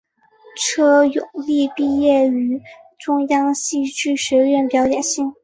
[0.57, 2.59] 车永莉毕业于
[2.97, 5.21] 中央戏剧学院表演系。